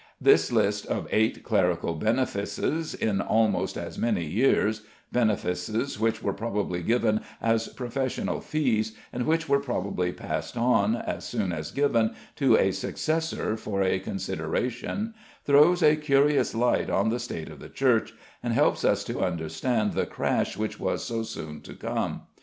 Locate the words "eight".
1.11-1.43